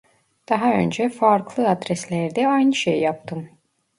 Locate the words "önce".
0.73-1.09